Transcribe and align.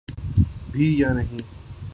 بھی 0.71 0.99
یا 0.99 1.13
نہیں۔ 1.13 1.41